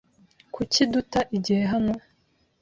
Kuki 0.53 0.81
duta 0.91 1.19
igihe 1.37 1.63
hano? 1.73 1.93